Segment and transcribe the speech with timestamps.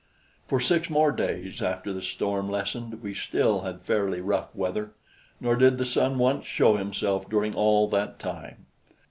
[0.47, 4.93] For six more days after the storm lessened we still had fairly rough weather;
[5.39, 8.65] nor did the sun once show himself during all that time.